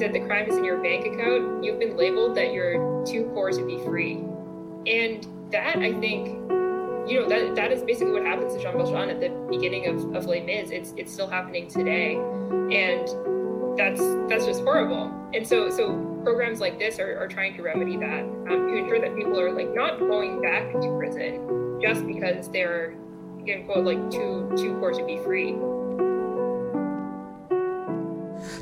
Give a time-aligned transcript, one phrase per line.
[0.00, 1.62] that the crime is in your bank account.
[1.62, 4.24] You've been labeled that you're too poor to be free.
[4.86, 6.28] And that, I think,
[7.08, 10.14] you know, that that is basically what happens to Jean Valjean at the beginning of,
[10.14, 10.70] of Les Mis.
[10.70, 12.16] It's it's still happening today.
[12.16, 13.06] And
[13.76, 15.12] that's that's just horrible.
[15.34, 19.00] And so so programs like this are, are trying to remedy that um, to ensure
[19.00, 22.94] that people are like not going back to prison just because they're
[23.40, 25.52] again quote like too too poor to be free.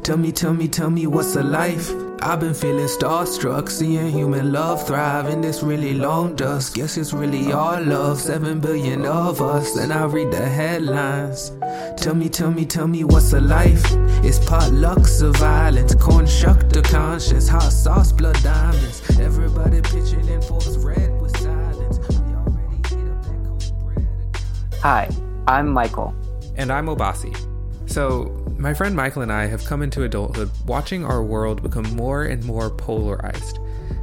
[0.02, 1.90] Tell me, tell me, tell me what's a life?
[2.20, 6.74] I've been feeling starstruck, seeing human love thrive in this really long dusk.
[6.74, 9.76] Guess it's really all love, seven billion of us.
[9.76, 11.52] And I read the headlines.
[11.96, 13.84] Tell me, tell me, tell me what's a life?
[14.24, 19.02] It's potlucks of violence, corn shucked to conscience, hot sauce, blood diamonds.
[19.20, 21.98] Everybody pitching in forks red with silence.
[22.08, 24.82] We already ate up.
[24.82, 25.08] Hi,
[25.46, 26.14] I'm Michael.
[26.56, 27.36] And I'm Obasi.
[27.86, 32.24] So, my friend Michael and I have come into adulthood watching our world become more
[32.24, 33.60] and more polarized.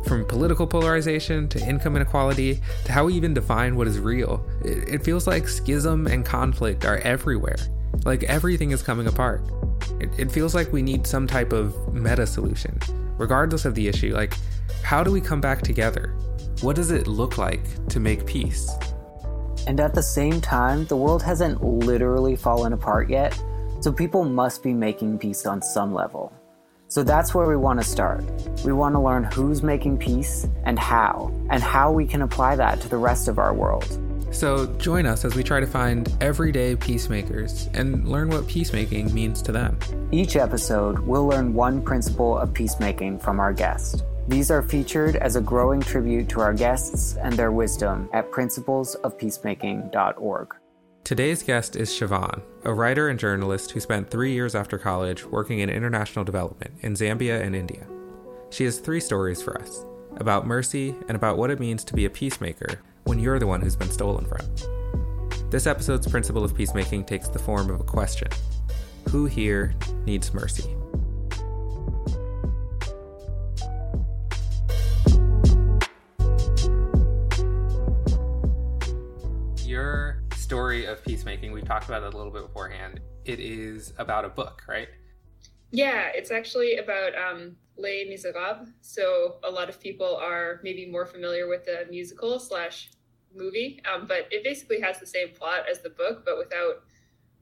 [0.07, 5.03] From political polarization to income inequality to how we even define what is real, it,
[5.03, 7.57] feels like schism and conflict are everywhere.
[8.05, 9.41] Like everything is coming apart.
[9.99, 12.79] It feels like we need some type of meta solution,
[13.17, 14.13] regardless of the issue.
[14.13, 14.35] Like,
[14.83, 16.13] how do we come back together?
[16.61, 18.69] What does it look like to make peace?
[19.67, 23.37] And at the same time, the world hasn't literally fallen apart yet,
[23.85, 26.33] so people must be making peace on some level.
[26.87, 28.23] So that's where we want to start.
[28.65, 32.81] We want to learn who's making peace and how, and how we can apply that
[32.81, 33.85] to the rest of our world.
[34.31, 39.43] So join us as we try to find everyday peacemakers and learn what peacemaking means
[39.43, 39.77] to them.
[40.11, 44.03] Each episode, we'll learn one principle of peacemaking from our guest.
[44.27, 50.55] These are featured as a growing tribute to our guests and their wisdom at principlesofpeacemaking.org.
[51.05, 55.59] Today's guest is Siobhan, a writer and journalist who spent three years after college working
[55.59, 57.85] in international development in Zambia and India.
[58.49, 59.85] She has three stories for us
[60.17, 63.61] about mercy and about what it means to be a peacemaker when you're the one
[63.61, 65.51] who's been stolen from.
[65.51, 68.29] This episode's principle of peacemaking takes the form of a question
[69.11, 69.75] Who here
[70.07, 70.74] needs mercy?
[80.55, 83.01] Story of peacemaking, we've talked about it a little bit beforehand.
[83.25, 84.87] It is about a book, right?
[85.71, 88.69] Yeah, it's actually about um, Les Miserables.
[88.79, 92.89] So a lot of people are maybe more familiar with the musical slash
[93.35, 96.83] movie, um, but it basically has the same plot as the book, but without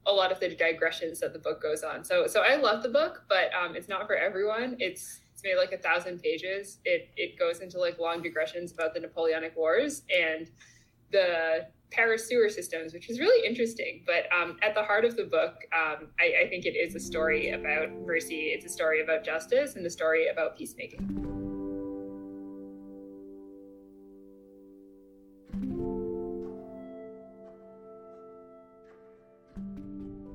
[0.08, 2.04] a lot of the digressions that the book goes on.
[2.04, 4.76] So so I love the book, but um, it's not for everyone.
[4.80, 6.80] It's it's made like a thousand pages.
[6.84, 10.50] It it goes into like long digressions about the Napoleonic Wars and
[11.14, 14.04] the Paris sewer systems, which is really interesting.
[14.06, 17.00] But um, at the heart of the book, um, I, I think it is a
[17.00, 18.52] story about mercy.
[18.54, 21.20] It's a story about justice and a story about peacemaking.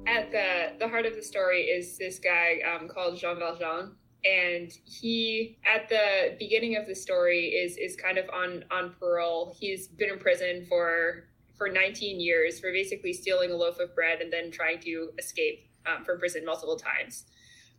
[0.06, 3.92] At the the heart of the story is this guy um, called Jean Valjean,
[4.24, 9.54] and he at the beginning of the story is is kind of on on parole.
[9.58, 14.20] He's been in prison for for 19 years for basically stealing a loaf of bread
[14.20, 17.24] and then trying to escape um, from prison multiple times.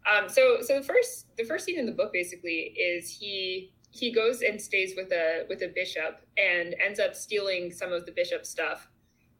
[0.09, 4.11] Um, so so the first the first scene in the book basically is he he
[4.11, 8.11] goes and stays with a with a bishop and ends up stealing some of the
[8.11, 8.87] bishop's stuff.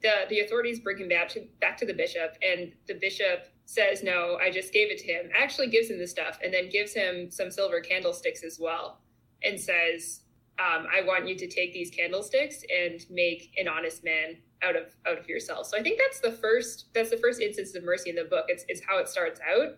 [0.01, 4.01] The the authorities bring him back to back to the bishop and the bishop says
[4.01, 5.29] no, I just gave it to him.
[5.37, 8.99] Actually gives him the stuff and then gives him some silver candlesticks as well
[9.43, 10.21] and says
[10.59, 14.95] um, I want you to take these candlesticks and make an honest man out of
[15.07, 15.67] out of yourself.
[15.67, 18.45] So I think that's the first that's the first instance of mercy in the book.
[18.49, 19.77] It's it's how it starts out,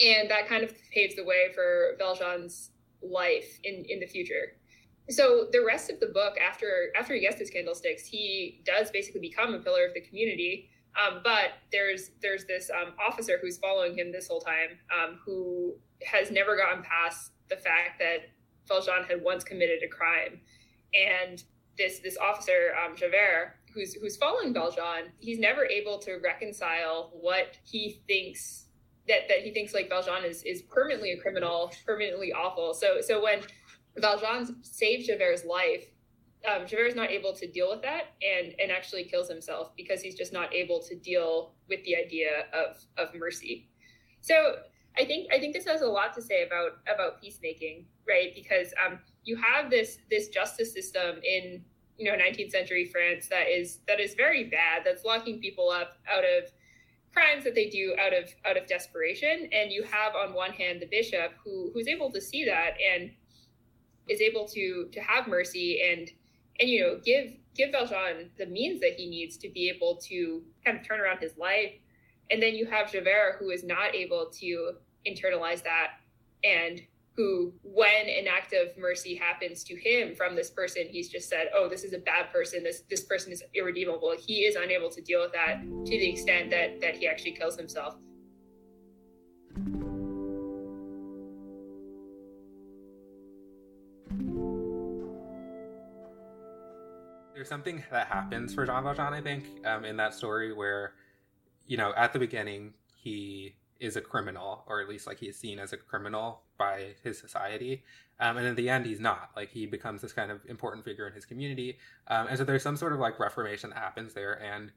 [0.00, 2.70] and that kind of paves the way for Valjean's
[3.02, 4.56] life in in the future.
[5.12, 9.20] So the rest of the book, after after he gets his candlesticks, he does basically
[9.20, 10.70] become a pillar of the community.
[11.00, 15.74] Um, but there's there's this um, officer who's following him this whole time, um, who
[16.04, 18.30] has never gotten past the fact that
[18.68, 20.40] Valjean had once committed a crime,
[20.94, 21.42] and
[21.78, 27.56] this this officer um, Javert, who's who's following Valjean, he's never able to reconcile what
[27.64, 28.66] he thinks
[29.08, 32.74] that that he thinks like Valjean is is permanently a criminal, permanently awful.
[32.74, 33.40] So so when
[33.98, 35.86] Valjean saves Javert's life,
[36.50, 40.00] um, Javert is not able to deal with that and and actually kills himself because
[40.02, 43.68] he's just not able to deal with the idea of of mercy.
[44.20, 44.56] So
[44.98, 48.34] I think I think this has a lot to say about about peacemaking, right?
[48.34, 51.62] Because um, you have this this justice system in
[51.96, 54.82] you know 19th century France that is that is very bad.
[54.84, 56.50] That's locking people up out of
[57.12, 60.80] crimes that they do out of out of desperation and you have on one hand
[60.80, 63.10] the bishop who who's able to see that and
[64.08, 66.10] is able to to have mercy and
[66.60, 70.42] and you know give give Valjean the means that he needs to be able to
[70.64, 71.72] kind of turn around his life
[72.30, 74.72] and then you have Javert who is not able to
[75.06, 75.92] internalize that
[76.44, 76.82] and
[77.16, 81.50] who, when an act of mercy happens to him from this person, he's just said,
[81.54, 82.62] "Oh, this is a bad person.
[82.62, 86.50] This this person is irredeemable." He is unable to deal with that to the extent
[86.50, 87.96] that that he actually kills himself.
[97.42, 100.92] There's something that happens for Jean Valjean, I think, um, in that story where,
[101.66, 105.36] you know, at the beginning he is a criminal, or at least like he is
[105.40, 107.82] seen as a criminal by his society.
[108.20, 109.30] Um, and in the end, he's not.
[109.34, 111.78] Like he becomes this kind of important figure in his community.
[112.06, 114.40] Um, and so there's some sort of like reformation that happens there.
[114.40, 114.70] And,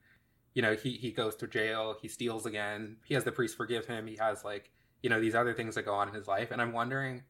[0.56, 3.86] you know, he, he goes to jail, he steals again, he has the priest forgive
[3.86, 4.72] him, he has like,
[5.04, 6.50] you know, these other things that go on in his life.
[6.50, 7.22] And I'm wondering,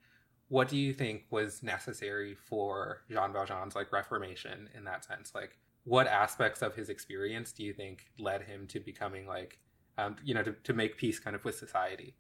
[0.48, 5.34] what do you think was necessary for Jean Valjean's like reformation in that sense?
[5.34, 9.60] Like, what aspects of his experience do you think led him to becoming like
[9.98, 12.16] um, you know, to, to make peace kind of with society?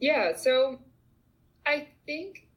[0.00, 0.80] Yeah, so
[1.66, 2.48] I think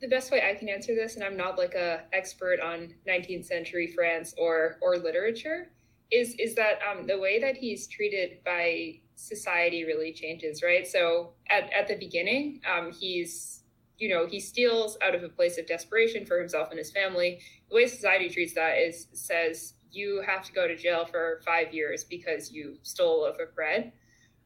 [0.00, 3.46] the best way I can answer this, and I'm not like a expert on 19th
[3.46, 5.70] century France or or literature,
[6.10, 10.86] is is that um, the way that he's treated by society really changes, right?
[10.86, 13.62] So at, at the beginning, um, he's
[13.98, 17.40] you know he steals out of a place of desperation for himself and his family.
[17.70, 21.72] The way society treats that is says you have to go to jail for five
[21.72, 23.92] years because you stole a loaf of bread.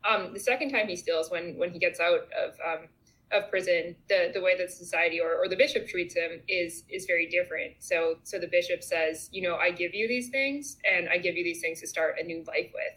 [0.09, 2.89] Um, the second time he steals, when when he gets out of um,
[3.33, 7.07] of prison, the the way that society or, or the bishop treats him is is
[7.07, 7.75] very different.
[7.79, 11.37] So so the bishop says, you know, I give you these things, and I give
[11.37, 12.95] you these things to start a new life with.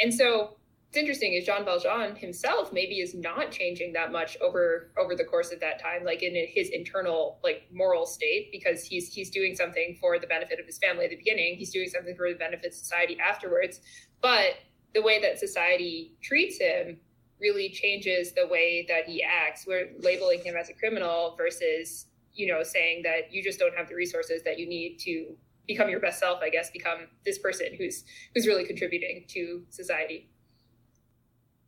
[0.00, 0.56] And so
[0.88, 5.24] it's interesting is Jean Valjean himself maybe is not changing that much over over the
[5.24, 9.54] course of that time, like in his internal like moral state, because he's he's doing
[9.54, 11.56] something for the benefit of his family at the beginning.
[11.56, 13.80] He's doing something for the benefit of society afterwards.
[14.22, 14.54] But
[14.94, 16.98] the way that society treats him
[17.40, 19.66] really changes the way that he acts.
[19.66, 23.88] We're labeling him as a criminal versus, you know, saying that you just don't have
[23.88, 25.36] the resources that you need to
[25.66, 28.04] become your best self, I guess, become this person who's
[28.34, 30.30] who's really contributing to society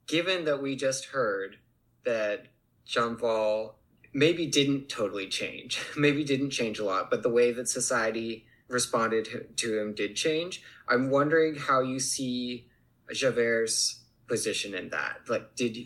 [0.08, 1.58] given that we just heard
[2.04, 2.46] that
[2.84, 3.76] Jean Val
[4.12, 9.56] maybe didn't totally change, maybe didn't change a lot, but the way that society responded
[9.56, 10.62] to him did change.
[10.88, 12.66] I'm wondering how you see
[13.12, 13.97] Javert's
[14.28, 15.20] position in that.
[15.28, 15.76] Like, did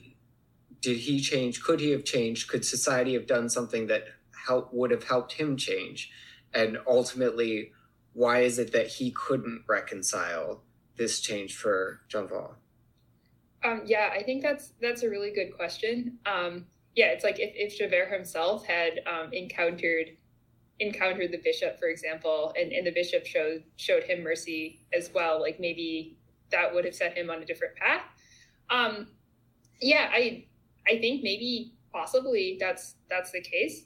[0.80, 1.62] did he change?
[1.62, 2.48] Could he have changed?
[2.48, 4.04] Could society have done something that
[4.46, 6.10] help would have helped him change?
[6.52, 7.72] And ultimately,
[8.12, 10.62] why is it that he couldn't reconcile
[10.96, 12.56] this change for Jean Val?
[13.64, 16.18] Um, yeah, I think that's that's a really good question.
[16.26, 20.16] Um, yeah, it's like if, if Javert himself had um, encountered
[20.80, 25.40] encountered the bishop, for example, and, and the bishop showed showed him mercy as well,
[25.40, 26.16] like maybe
[26.50, 28.02] that would have set him on a different path.
[29.82, 30.46] Yeah, I
[30.88, 33.84] I think maybe possibly that's that's the case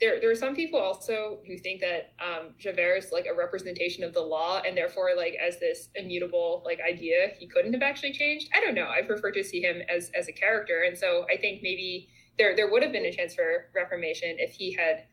[0.00, 4.02] there there are some people also who think that um, Javert is like a representation
[4.02, 8.12] of the law, and therefore, like as this immutable like idea, he couldn't have actually
[8.12, 8.48] changed.
[8.54, 8.88] I don't know.
[8.88, 12.08] I prefer to see him as as a character, and so I think maybe
[12.38, 15.04] there there would have been a chance for reformation if he had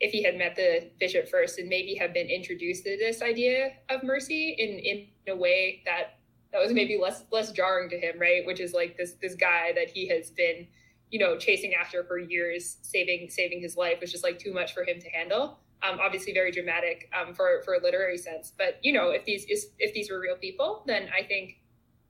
[0.00, 3.72] if he had met the bishop first and maybe have been introduced to this idea
[3.90, 6.18] of mercy in in a way that
[6.52, 8.46] that was maybe less less jarring to him, right?
[8.46, 10.66] Which is like this this guy that he has been
[11.10, 14.74] you know chasing after for years saving saving his life was just like too much
[14.74, 15.58] for him to handle.
[15.82, 18.52] Um, obviously very dramatic um, for for a literary sense.
[18.56, 21.60] But you know if these if these were real people then i think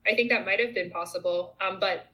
[0.07, 1.57] i think that might have been possible.
[1.61, 2.07] Um, but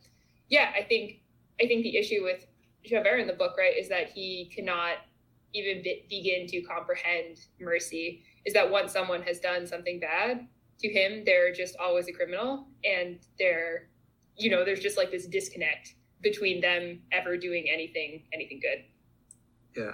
[0.48, 1.20] yeah i think
[1.60, 2.46] i think the issue with
[2.84, 4.96] javert in the book right is that he cannot
[5.54, 10.46] even be, begin to comprehend mercy is that once someone has done something bad
[10.80, 13.88] to him they're just always a criminal and they're
[14.36, 18.84] you know there's just like this disconnect between them ever doing anything anything good.
[19.76, 19.92] Yeah.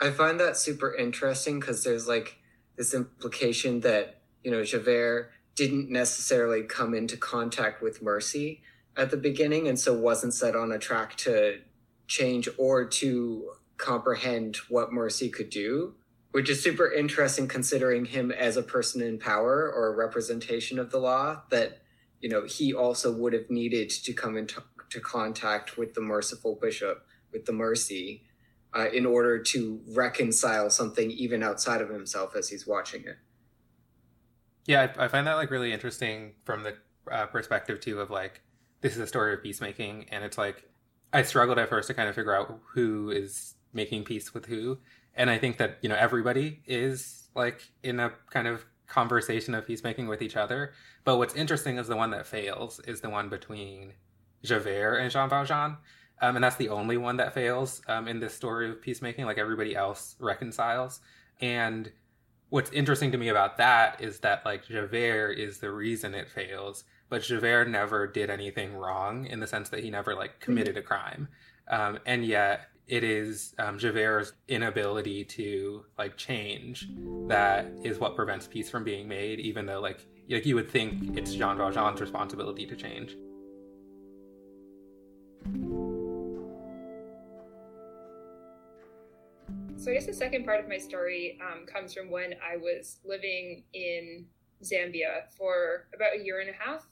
[0.00, 2.38] I find that super interesting because there's like
[2.76, 8.62] this implication that, you know, Javert didn't necessarily come into contact with mercy
[8.96, 11.58] at the beginning and so wasn't set on a track to
[12.06, 15.94] change or to comprehend what mercy could do,
[16.32, 20.90] which is super interesting considering him as a person in power or a representation of
[20.90, 21.82] the law that,
[22.20, 26.58] you know, he also would have needed to come into to contact with the merciful
[26.60, 28.24] bishop, with the mercy,
[28.74, 33.18] uh, in order to reconcile something even outside of himself as he's watching it.
[34.66, 36.76] Yeah, I, I find that like really interesting from the
[37.10, 38.42] uh, perspective too of like
[38.80, 40.68] this is a story of peacemaking, and it's like
[41.12, 44.78] I struggled at first to kind of figure out who is making peace with who,
[45.18, 49.66] and I think that you know everybody is like in a kind of conversation of
[49.66, 50.72] peacemaking with each other.
[51.04, 53.92] But what's interesting is the one that fails is the one between
[54.42, 55.76] Javert and Jean Valjean.
[56.20, 59.26] Um, and that's the only one that fails um, in this story of peacemaking.
[59.26, 61.00] Like everybody else reconciles.
[61.40, 61.92] And
[62.48, 66.84] what's interesting to me about that is that like Javert is the reason it fails,
[67.08, 70.82] but Javert never did anything wrong in the sense that he never like committed a
[70.82, 71.28] crime.
[71.68, 76.88] Um, and yet it is um, Javert's inability to like change
[77.28, 81.16] that is what prevents peace from being made, even though like like you would think
[81.16, 83.16] it's Jean Valjean's responsibility to change.
[89.76, 92.98] So I guess the second part of my story um, comes from when I was
[93.04, 94.26] living in
[94.62, 96.86] Zambia for about a year and a half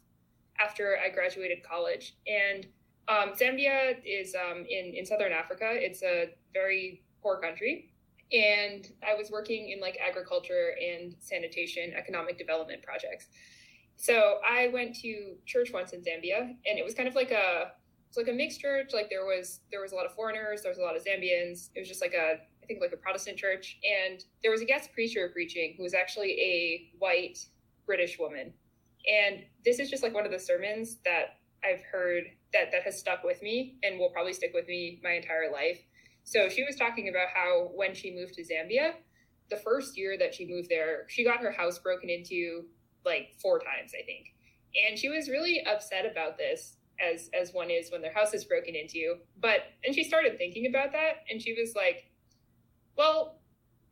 [0.61, 2.17] after I graduated college.
[2.27, 2.67] And
[3.09, 5.71] um, Zambia is um, in, in southern Africa.
[5.73, 7.93] It's a very poor country.
[8.33, 13.29] And I was working in like agriculture and sanitation, economic development projects.
[13.97, 17.73] So I went to church once in Zambia, and it was kind of like a
[18.09, 18.91] it's like a mixed church.
[18.93, 21.71] Like there was there was a lot of foreigners, there was a lot of Zambians.
[21.75, 24.65] It was just like a I think like a Protestant church, and there was a
[24.65, 27.39] guest preacher preaching who was actually a white
[27.87, 28.53] British woman.
[29.07, 32.99] And this is just like one of the sermons that I've heard that that has
[32.99, 35.81] stuck with me and will probably stick with me my entire life.
[36.25, 38.95] So she was talking about how when she moved to Zambia,
[39.51, 42.65] the first year that she moved there, she got her house broken into
[43.05, 44.35] like four times, I think.
[44.89, 48.45] And she was really upset about this as as one is when their house is
[48.45, 49.17] broken into.
[49.41, 52.11] But and she started thinking about that and she was like,
[52.97, 53.39] Well,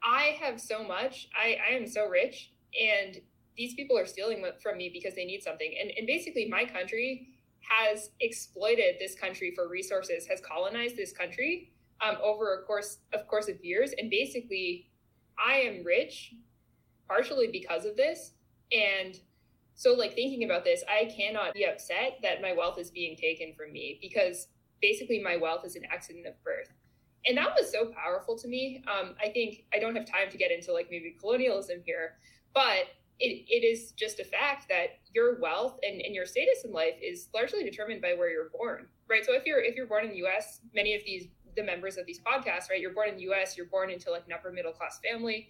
[0.02, 1.28] I have so much.
[1.36, 3.20] I, I am so rich and
[3.56, 5.72] these people are stealing from me because they need something.
[5.80, 7.28] And and basically my country
[7.68, 11.72] has exploited this country for resources, has colonized this country
[12.04, 14.90] um, over a course of course of years, and basically,
[15.38, 16.34] I am rich
[17.08, 18.32] partially because of this,
[18.72, 19.18] and
[19.74, 23.54] so like thinking about this, I cannot be upset that my wealth is being taken
[23.56, 24.48] from me because
[24.80, 26.72] basically my wealth is an accident of birth.
[27.26, 28.84] And that was so powerful to me.
[28.86, 32.18] Um, I think I don't have time to get into like maybe colonialism here,
[32.54, 32.84] but
[33.20, 36.94] it, it is just a fact that your wealth and, and your status in life
[37.00, 39.24] is largely determined by where you're born right?
[39.24, 42.06] So if you're if you're born in the us many of these the members of
[42.06, 44.72] these podcasts right you're born in the us you're born into like an upper middle
[44.72, 45.48] class family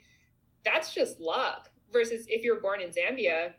[0.64, 3.52] that's just luck versus if you're born in zambia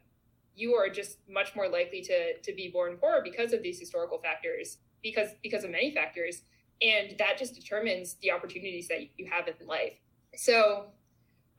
[0.56, 4.20] you are just much more likely to to be born poor because of these historical
[4.20, 6.44] factors because because of many factors
[6.82, 9.94] and that just determines the opportunities that you have in life.
[10.36, 10.88] So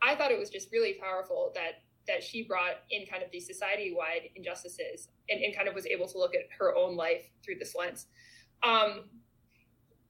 [0.03, 3.47] i thought it was just really powerful that that she brought in kind of these
[3.47, 7.31] society wide injustices and, and, kind of was able to look at her own life
[7.45, 8.07] through this lens.
[8.63, 9.05] Um,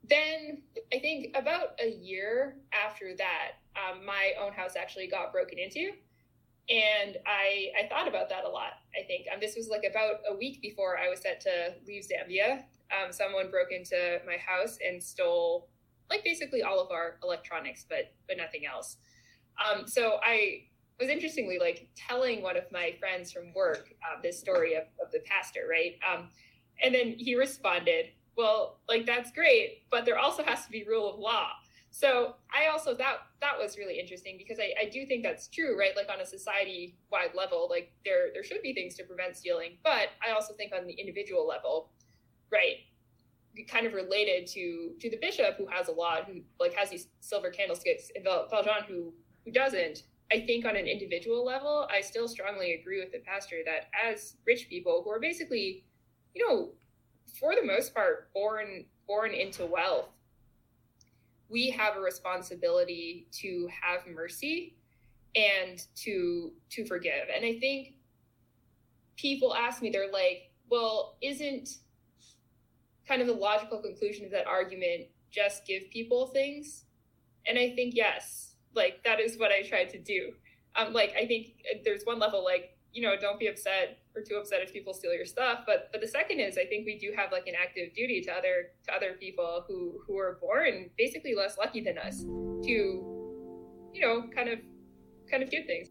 [0.09, 0.63] then
[0.93, 5.93] I think about a year after that, um, my own house actually got broken into.
[6.69, 9.27] And I, I thought about that a lot, I think.
[9.33, 12.65] Um, this was like about a week before I was set to leave Zambia.
[12.91, 15.69] Um, someone broke into my house and stole
[16.11, 18.97] like basically all of our electronics, but but nothing else.
[19.59, 20.65] Um, so I
[21.01, 25.13] was interestingly like telling one of my friends from work uh, this story of, of
[25.13, 25.97] the pastor, right?
[26.11, 26.29] Um,
[26.83, 31.13] and then he responded, well, like that's great, but there also has to be rule
[31.13, 31.49] of law.
[31.91, 35.79] So I also that that was really interesting because I, I do think that's true,
[35.79, 35.97] right?
[35.97, 39.79] Like on a society wide level, like there there should be things to prevent stealing,
[39.83, 41.93] but I also think on the individual level,
[42.53, 42.77] right?
[43.67, 47.09] Kind of related to to the bishop who has a lot, who like has these
[47.21, 49.15] silver candlesticks, and Valjean who
[49.47, 53.59] who doesn't, I think on an individual level, I still strongly agree with the pastor
[53.65, 55.85] that as rich people who are basically,
[56.35, 56.71] you know,
[57.39, 60.09] for the most part, born born into wealth,
[61.49, 64.75] we have a responsibility to have mercy
[65.37, 67.29] and to to forgive.
[67.35, 67.95] And I think
[69.17, 71.69] people ask me, they're like, well, isn't
[73.07, 76.85] kind of the logical conclusion of that argument just give people things?
[77.47, 80.33] And I think yes, like that is what I tried to do.
[80.77, 84.23] Um, like I think uh, there's one level like you know don't be upset or
[84.23, 86.99] too upset if people steal your stuff, but but the second is I think we
[86.99, 90.91] do have like an active duty to other to other people who who are born
[90.97, 92.71] basically less lucky than us to
[93.93, 94.59] you know kind of
[95.31, 95.89] kind of do things.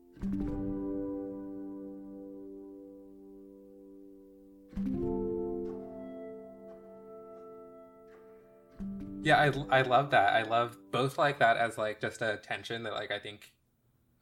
[9.26, 10.34] Yeah, I, I love that.
[10.34, 13.54] I love both like that as like just a tension that like I think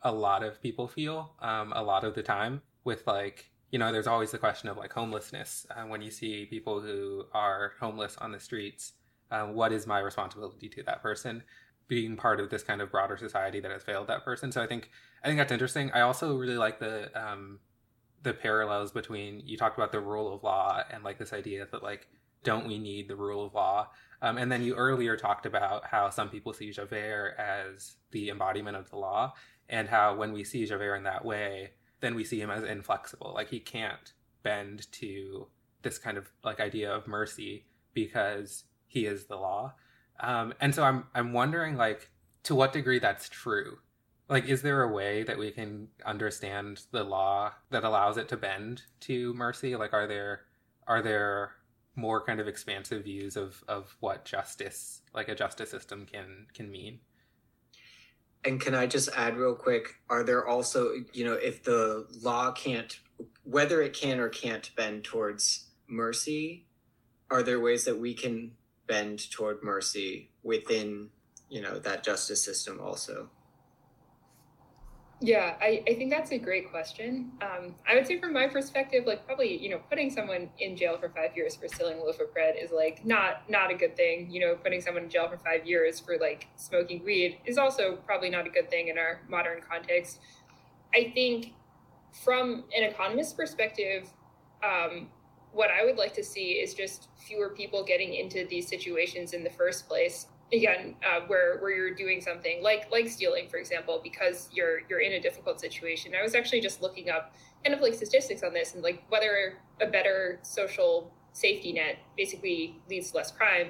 [0.01, 3.91] a lot of people feel um, a lot of the time with like you know,
[3.91, 5.65] there's always the question of like homelessness.
[5.69, 8.93] Uh, when you see people who are homeless on the streets,
[9.29, 11.43] uh, what is my responsibility to that person?
[11.89, 14.53] Being part of this kind of broader society that has failed that person.
[14.53, 14.89] So I think
[15.21, 15.91] I think that's interesting.
[15.91, 17.59] I also really like the um,
[18.21, 21.83] the parallels between you talked about the rule of law and like this idea that
[21.83, 22.07] like
[22.43, 23.89] don't we need the rule of law?
[24.23, 28.77] Um, and then you earlier talked about how some people see Javert as the embodiment
[28.77, 29.33] of the law,
[29.67, 33.33] and how when we see Javert in that way, then we see him as inflexible.
[33.35, 35.47] Like he can't bend to
[35.81, 39.73] this kind of like idea of mercy because he is the law.
[40.21, 42.09] Um, and so I'm I'm wondering like
[42.43, 43.79] to what degree that's true.
[44.29, 48.37] Like, is there a way that we can understand the law that allows it to
[48.37, 49.75] bend to mercy?
[49.75, 50.41] Like, are there
[50.87, 51.55] are there
[51.95, 56.71] more kind of expansive views of of what justice, like a justice system, can can
[56.71, 56.99] mean?
[58.45, 59.95] And can I just add real quick?
[60.09, 62.99] Are there also, you know, if the law can't,
[63.43, 66.65] whether it can or can't bend towards mercy,
[67.31, 68.51] are there ways that we can
[68.85, 71.09] bend toward mercy within,
[71.49, 73.29] you know, that justice system also?
[75.23, 77.31] Yeah, I, I think that's a great question.
[77.41, 80.97] Um, I would say from my perspective, like probably, you know, putting someone in jail
[80.97, 83.95] for five years for stealing a loaf of bread is like not not a good
[83.95, 84.29] thing.
[84.29, 87.95] You know, putting someone in jail for five years for like smoking weed is also
[88.05, 90.19] probably not a good thing in our modern context.
[90.93, 91.53] I think
[92.25, 94.09] from an economist's perspective,
[94.61, 95.07] um,
[95.53, 99.45] what I would like to see is just fewer people getting into these situations in
[99.45, 103.99] the first place again uh, where where you're doing something like like stealing for example
[104.03, 106.13] because you're you're in a difficult situation.
[106.19, 107.33] I was actually just looking up
[107.63, 112.79] kind of like statistics on this and like whether a better social safety net basically
[112.89, 113.69] leads to less crime.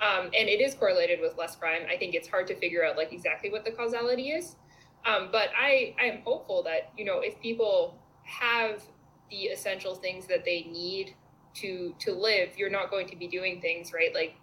[0.00, 1.82] Um, and it is correlated with less crime.
[1.90, 4.56] I think it's hard to figure out like exactly what the causality is.
[5.04, 8.82] Um, but i i am hopeful that you know if people have
[9.30, 11.14] the essential things that they need
[11.54, 14.12] to to live you're not going to be doing things right?
[14.12, 14.34] Like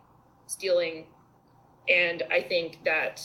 [0.47, 1.05] stealing
[1.89, 3.21] and I think that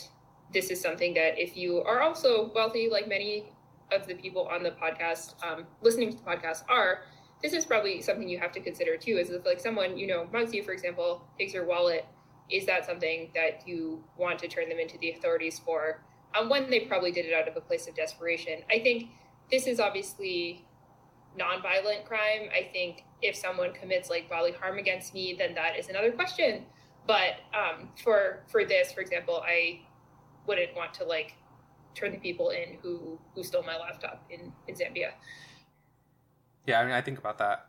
[0.53, 3.53] this is something that if you are also wealthy, like many
[3.93, 7.03] of the people on the podcast, um, listening to the podcast are,
[7.43, 9.13] this is probably something you have to consider too.
[9.13, 12.05] Is if like someone, you know, mugs you, for example, takes your wallet,
[12.51, 16.03] is that something that you want to turn them into the authorities for?
[16.39, 18.61] Um, when they probably did it out of a place of desperation.
[18.71, 19.11] I think
[19.51, 20.67] this is obviously
[21.39, 22.49] nonviolent crime.
[22.53, 26.65] I think if someone commits like bodily harm against me, then that is another question.
[27.09, 29.81] But um, for for this, for example, I
[30.47, 31.37] wouldn't want to like
[31.95, 35.13] turn the people in who who stole my laptop in in Zambia.
[36.67, 37.69] Yeah, I mean, I think about that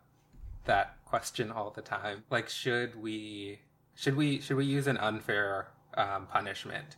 [0.65, 2.25] that question all the time.
[2.30, 3.60] Like, should we
[3.95, 6.97] should we should we use an unfair um, punishment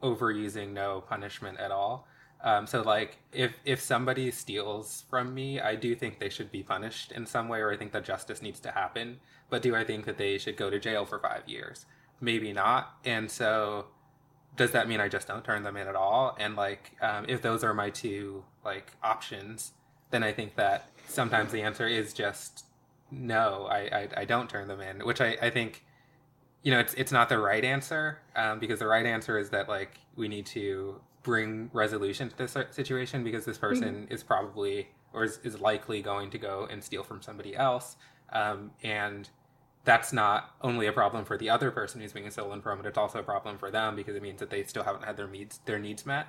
[0.00, 2.08] over using no punishment at all?
[2.42, 6.62] Um, so like if if somebody steals from me, I do think they should be
[6.62, 9.20] punished in some way, or I think that justice needs to happen.
[9.48, 11.86] But do I think that they should go to jail for five years?
[12.20, 12.96] Maybe not.
[13.04, 13.86] And so
[14.56, 16.36] does that mean I just don't turn them in at all?
[16.38, 19.72] And like um, if those are my two like options,
[20.10, 22.64] then I think that sometimes the answer is just
[23.10, 23.68] no.
[23.70, 25.84] I I, I don't turn them in, which I I think
[26.64, 29.68] you know it's it's not the right answer um, because the right answer is that
[29.68, 34.12] like we need to bring resolution to this situation because this person mm-hmm.
[34.12, 37.96] is probably or is, is likely going to go and steal from somebody else.
[38.32, 39.28] Um, and
[39.84, 42.96] that's not only a problem for the other person who's being stolen from but it's
[42.96, 45.60] also a problem for them because it means that they still haven't had their needs
[45.64, 46.28] their needs met.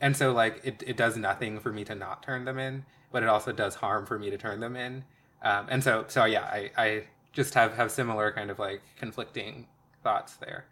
[0.00, 3.22] And so like it, it does nothing for me to not turn them in but
[3.22, 5.04] it also does harm for me to turn them in.
[5.42, 9.66] Um, and so so yeah I, I just have have similar kind of like conflicting
[10.02, 10.66] thoughts there.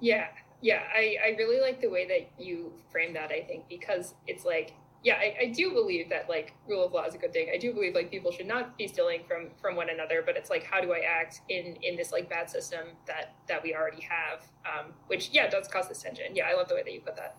[0.00, 0.28] Yeah
[0.62, 4.44] yeah, I, I really like the way that you frame that, I think, because it's
[4.44, 7.48] like, yeah, I, I do believe that like rule of law is a good thing.
[7.52, 10.48] I do believe like people should not be stealing from from one another, but it's
[10.48, 14.02] like how do I act in in this like bad system that that we already
[14.02, 16.36] have, um, which yeah does cause this tension.
[16.36, 17.36] Yeah, I love the way that you put that.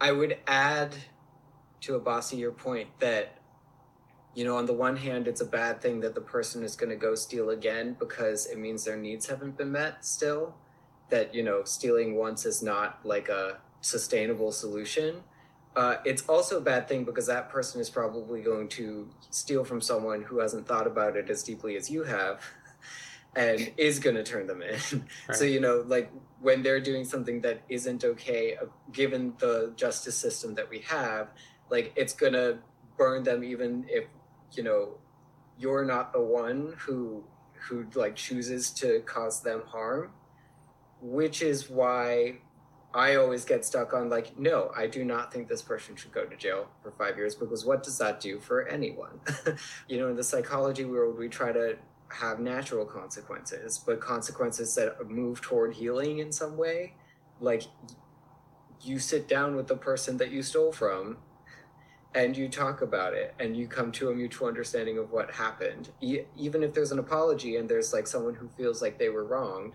[0.00, 0.96] I would add
[1.82, 3.38] to Obasi your point that
[4.34, 6.90] you know on the one hand it's a bad thing that the person is going
[6.90, 10.56] to go steal again because it means their needs haven't been met still
[11.10, 15.22] that you know stealing once is not like a sustainable solution.
[15.76, 19.80] Uh, it's also a bad thing because that person is probably going to steal from
[19.80, 22.42] someone who hasn't thought about it as deeply as you have
[23.36, 24.78] and is going to turn them in.
[25.28, 25.36] Right.
[25.36, 30.16] so you know like when they're doing something that isn't okay uh, given the justice
[30.16, 31.28] system that we have
[31.70, 32.58] like it's going to
[32.96, 34.04] burn them even if
[34.52, 34.94] you know
[35.58, 40.10] you're not the one who who like chooses to cause them harm
[41.00, 42.38] which is why
[42.94, 46.24] I always get stuck on like, no, I do not think this person should go
[46.24, 49.20] to jail for five years because what does that do for anyone?
[49.88, 51.76] you know, in the psychology world, we try to
[52.08, 56.94] have natural consequences, but consequences that move toward healing in some way.
[57.40, 57.64] Like
[58.80, 61.18] you sit down with the person that you stole from
[62.14, 65.90] and you talk about it and you come to a mutual understanding of what happened.
[66.00, 69.24] E- even if there's an apology and there's like someone who feels like they were
[69.24, 69.74] wronged,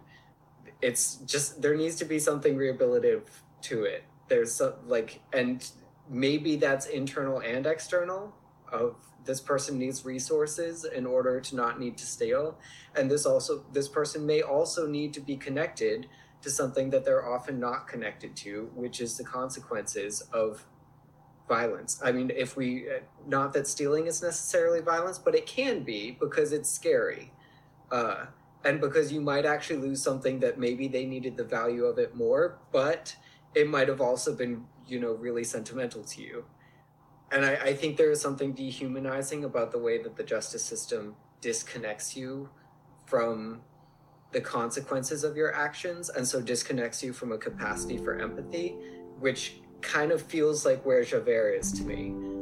[0.84, 3.24] it's just there needs to be something rehabilitative
[3.62, 4.04] to it.
[4.28, 5.66] There's some, like, and
[6.10, 8.36] maybe that's internal and external
[8.72, 12.58] of this person needs resources in order to not need to steal
[12.96, 16.08] and this also this person may also need to be connected
[16.42, 20.66] to something that they're often not connected to which is the consequences of
[21.48, 22.02] violence.
[22.04, 22.88] I mean if we
[23.26, 27.32] not that stealing is necessarily violence but it can be because it's scary.
[27.92, 28.26] Uh,
[28.66, 32.16] and because you might actually lose something that maybe they needed the value of it
[32.16, 33.16] more but
[33.56, 36.46] it might have also been you know really sentimental to you.
[37.32, 41.16] And I, I think there is something dehumanizing about the way that the justice system
[41.42, 42.50] disconnects you
[43.06, 43.62] from
[44.32, 48.76] the consequences of your actions and so disconnects you from a capacity for empathy
[49.20, 52.33] which kind of feels like where javert is to me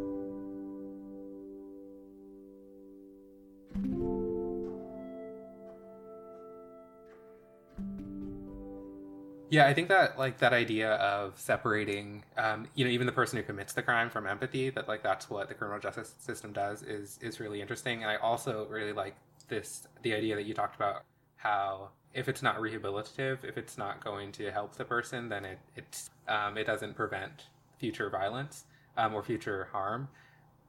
[9.52, 13.36] Yeah, I think that like that idea of separating, um, you know, even the person
[13.36, 16.84] who commits the crime from empathy, that like that's what the criminal justice system does
[16.84, 18.02] is is really interesting.
[18.02, 19.14] And I also really like
[19.50, 21.04] this the idea that you talked about
[21.36, 25.60] how if it's not rehabilitative, if it's not going to help the person, then it
[25.76, 28.64] it's um, it doesn't prevent future violence
[28.96, 30.08] um, or future harm.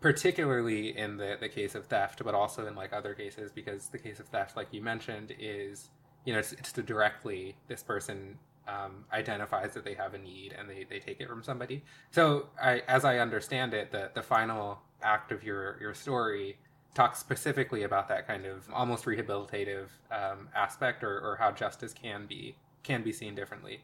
[0.00, 3.98] Particularly in the the case of theft, but also in like other cases, because the
[3.98, 5.90] case of theft, like you mentioned, is
[6.24, 10.68] you know it's, it's directly this person um, identifies that they have a need and
[10.68, 11.82] they, they take it from somebody.
[12.10, 16.58] So, I, as I understand it, the, the final act of your, your story
[16.94, 22.26] talks specifically about that kind of almost rehabilitative um, aspect or, or how justice can
[22.26, 23.80] be can be seen differently.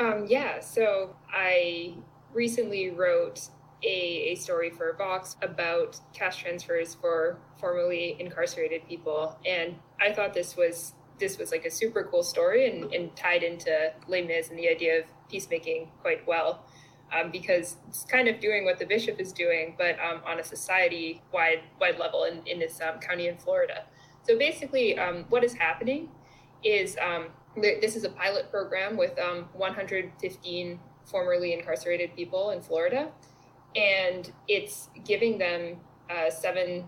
[0.00, 1.94] Um, yeah, so I
[2.34, 3.48] recently wrote
[3.82, 10.34] a, a story for Vox about cash transfers for formerly incarcerated people, and I thought
[10.34, 14.50] this was this was like a super cool story and, and tied into Les Mis
[14.50, 16.64] and the idea of peacemaking quite well.
[17.16, 20.44] Um, because it's kind of doing what the bishop is doing, but um, on a
[20.44, 23.84] society wide wide level in, in this um, county in Florida.
[24.24, 26.08] So basically, um, what is happening
[26.64, 33.12] is um, this is a pilot program with um, 115 formerly incarcerated people in Florida,
[33.76, 35.76] and it's giving them
[36.10, 36.86] uh, seven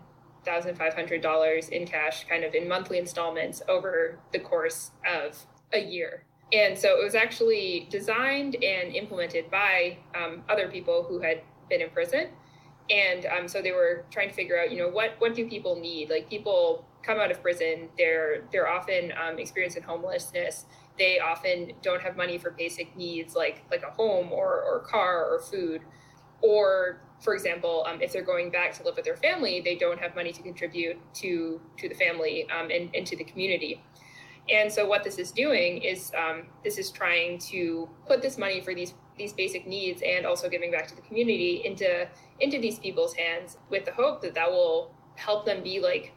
[0.48, 5.36] $1,500 in cash, kind of in monthly installments over the course of
[5.72, 6.24] a year.
[6.52, 11.82] And so it was actually designed and implemented by um, other people who had been
[11.82, 12.28] in prison.
[12.90, 15.78] And um, so they were trying to figure out, you know, what what do people
[15.78, 16.08] need?
[16.08, 20.64] Like people come out of prison, they're they're often um, experiencing homelessness.
[20.98, 25.26] They often don't have money for basic needs like like a home or or car
[25.30, 25.82] or food,
[26.40, 29.98] or for example, um, if they're going back to live with their family, they don't
[29.98, 33.82] have money to contribute to to the family um, and, and to the community.
[34.50, 38.60] And so what this is doing is um, this is trying to put this money
[38.60, 42.08] for these these basic needs and also giving back to the community into
[42.40, 46.12] into these people's hands with the hope that that will help them be like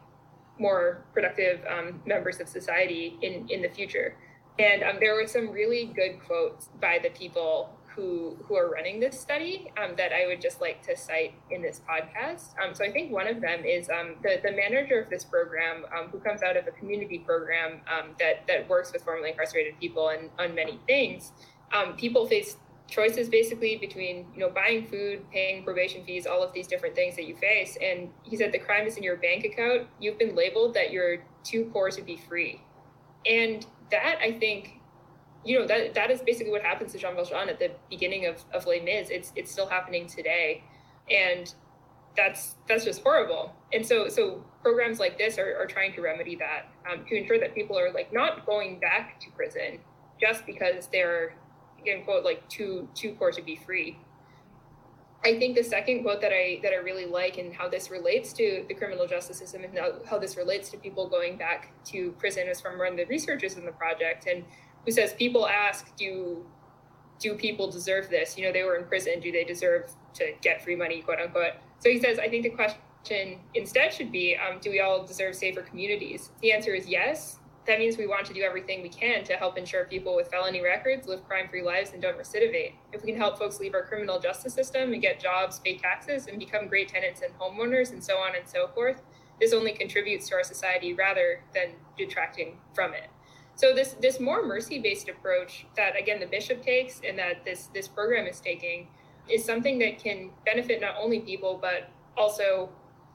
[0.59, 4.15] more productive um, members of society in in the future.
[4.59, 8.99] And um, there were some really good quotes by the people who who are running
[8.99, 12.49] this study um, that I would just like to cite in this podcast.
[12.61, 15.85] Um, so I think one of them is um, the the manager of this program,
[15.97, 19.79] um, who comes out of a community program um, that that works with formerly incarcerated
[19.79, 21.31] people and on many things.
[21.73, 26.53] Um, people face choices basically between you know buying food, paying probation fees, all of
[26.53, 27.77] these different things that you face.
[27.81, 29.87] And he said the crime is in your bank account.
[29.99, 32.61] You've been labeled that you're too poor to be free,
[33.25, 34.80] and that I think
[35.43, 38.43] you know that that is basically what happens to Jean Valjean at the beginning of
[38.53, 39.09] of Les Mis.
[39.09, 40.63] It's it's still happening today,
[41.09, 41.53] and
[42.15, 43.53] that's that's just horrible.
[43.73, 47.39] And so so programs like this are, are trying to remedy that um, to ensure
[47.39, 49.79] that people are like not going back to prison
[50.19, 51.33] just because they're
[51.79, 53.97] again quote like too too poor to be free.
[55.23, 58.33] I think the second quote that I that I really like and how this relates
[58.33, 62.11] to the criminal justice system and how, how this relates to people going back to
[62.13, 64.43] prison is from one of the researchers in the project and
[64.85, 66.45] who says people ask, do
[67.19, 68.35] do people deserve this?
[68.35, 69.19] You know, they were in prison.
[69.19, 71.53] Do they deserve to get free money, quote unquote?
[71.77, 75.35] So he says, I think the question instead should be, um, do we all deserve
[75.35, 76.31] safer communities?
[76.41, 79.57] The answer is yes, that means we want to do everything we can to help
[79.57, 82.73] ensure people with felony records live crime free lives and don't recidivate.
[82.91, 86.25] If we can help folks leave our criminal justice system and get jobs, pay taxes,
[86.25, 89.01] and become great tenants and homeowners and so on and so forth,
[89.39, 93.09] this only contributes to our society rather than detracting from it.
[93.61, 97.69] So this this more mercy based approach that again the bishop takes and that this
[97.75, 98.87] this program is taking
[99.29, 102.71] is something that can benefit not only people but also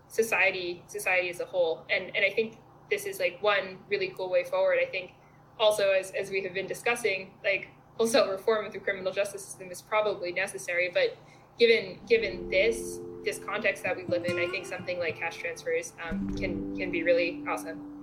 [0.07, 1.85] society society as a whole.
[1.91, 4.79] And and I think this is like one really cool way forward.
[4.81, 5.15] I think
[5.59, 9.73] also as, as we have been discussing, like wholesale reform of the criminal justice system
[9.73, 11.17] is probably necessary, but
[11.59, 15.93] given given this this context that we live in, I think something like cash transfers
[16.09, 17.96] um, can can be really awesome.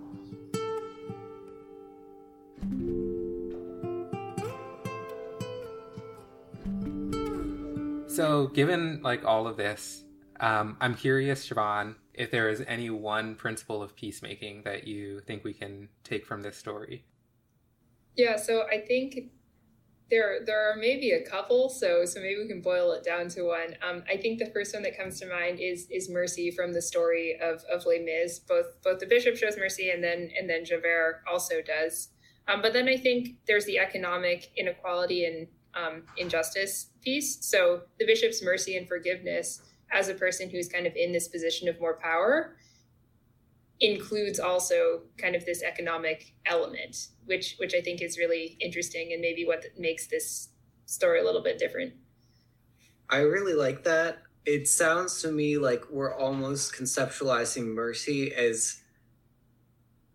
[8.13, 10.03] So, given like all of this,
[10.39, 15.43] um, I'm curious, Siobhan, if there is any one principle of peacemaking that you think
[15.43, 17.05] we can take from this story.
[18.15, 19.31] Yeah, so I think
[20.11, 23.45] there there are maybe a couple, so so maybe we can boil it down to
[23.45, 23.75] one.
[23.81, 26.83] Um, I think the first one that comes to mind is is mercy from the
[26.83, 28.37] story of of Les Mis.
[28.37, 32.09] Both both the bishop shows mercy, and then and then Javert also does.
[32.47, 37.45] Um, but then I think there's the economic inequality and um, injustice piece.
[37.45, 41.67] So the bishop's mercy and forgiveness as a person who's kind of in this position
[41.67, 42.55] of more power
[43.79, 49.21] includes also kind of this economic element which which i think is really interesting and
[49.21, 50.49] maybe what makes this
[50.85, 51.91] story a little bit different
[53.09, 58.81] i really like that it sounds to me like we're almost conceptualizing mercy as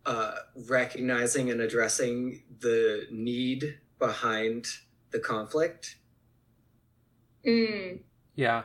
[0.07, 0.37] uh,
[0.69, 4.67] recognizing and addressing the need behind
[5.11, 5.97] the conflict.
[7.47, 8.01] Mm.
[8.35, 8.63] yeah.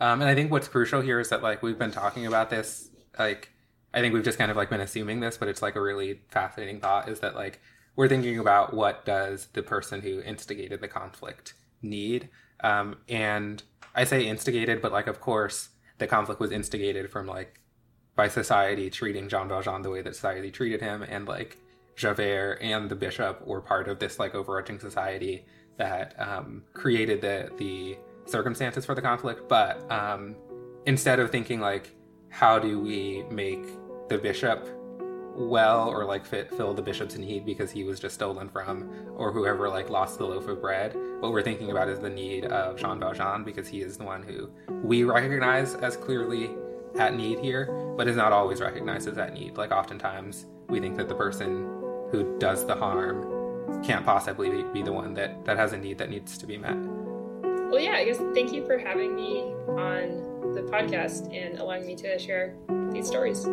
[0.00, 2.90] Um, and I think what's crucial here is that like we've been talking about this,
[3.18, 3.50] like
[3.94, 6.20] I think we've just kind of like been assuming this, but it's like a really
[6.28, 7.60] fascinating thought is that like
[7.94, 12.28] we're thinking about what does the person who instigated the conflict need,
[12.62, 13.62] um, and
[13.94, 17.60] I say instigated, but like of course the conflict was instigated from like
[18.16, 21.56] by society treating Jean Valjean the way that society treated him, and like
[21.96, 25.46] Javert and the bishop were part of this like overarching society
[25.78, 30.36] that um, created the the circumstances for the conflict, but um,
[30.86, 31.94] instead of thinking like,
[32.28, 33.64] how do we make
[34.08, 34.68] the bishop
[35.34, 39.30] well or like fit fill the bishop's need because he was just stolen from or
[39.30, 42.78] whoever like lost the loaf of bread what we're thinking about is the need of
[42.78, 44.48] jean valjean because he is the one who
[44.82, 46.48] we recognize as clearly
[46.98, 49.56] at need here but is not always recognized as at need.
[49.56, 51.75] Like oftentimes we think that the person
[52.10, 56.10] who does the harm can't possibly be the one that that has a need that
[56.10, 56.76] needs to be met
[57.68, 61.96] well, yeah, I guess thank you for having me on the podcast and allowing me
[61.96, 62.54] to share
[62.92, 63.44] these stories.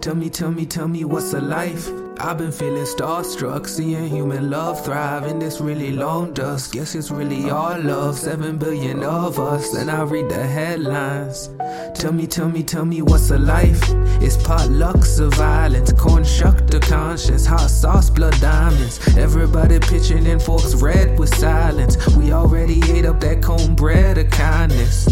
[0.00, 1.90] Tell me, tell me, tell me what's a life?
[2.20, 6.72] I've been feeling starstruck, seeing human love thrive in this really long dusk.
[6.72, 9.72] Guess it's really all love, seven billion of us.
[9.72, 11.50] Then I read the headlines.
[11.94, 13.82] Tell me, tell me, tell me what's a life?
[14.22, 19.00] It's potlucks of violence, corn shucked to conscience, hot sauce, blood diamonds.
[19.16, 21.96] Everybody pitching in forks red with silence.
[22.16, 25.08] We already ate up that cornbread of kindness.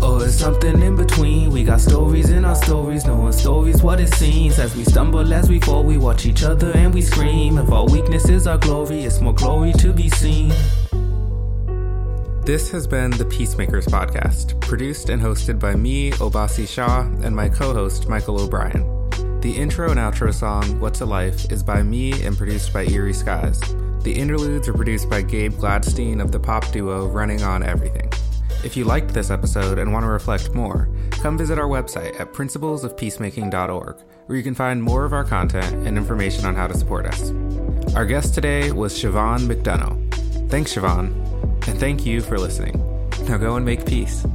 [0.00, 1.50] Oh, or it's something in between.
[1.50, 4.58] We got stories in our stories, knowing stories what it seems.
[4.58, 7.58] As we stumble, as we fall, we watch each other and we scream.
[7.58, 10.52] If our weakness is our glory, it's more glory to be seen.
[12.44, 17.48] This has been the Peacemakers Podcast, produced and hosted by me, Obasi Shah, and my
[17.48, 18.82] co host, Michael O'Brien.
[19.40, 23.12] The intro and outro song, What's a Life, is by me and produced by Eerie
[23.12, 23.60] Skies.
[24.02, 28.07] The interludes are produced by Gabe Gladstein of the pop duo Running On Everything.
[28.64, 30.88] If you liked this episode and want to reflect more,
[31.22, 35.96] come visit our website at principlesofpeacemaking.org, where you can find more of our content and
[35.96, 37.30] information on how to support us.
[37.94, 40.50] Our guest today was Siobhan McDonough.
[40.50, 41.12] Thanks, Siobhan,
[41.68, 42.82] and thank you for listening.
[43.28, 44.26] Now go and make peace.